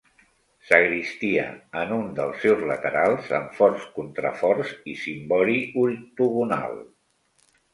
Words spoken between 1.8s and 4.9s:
en un dels seus laterals, amb forts contraforts